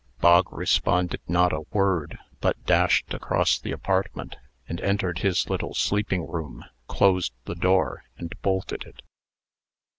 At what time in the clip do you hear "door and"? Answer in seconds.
7.53-8.33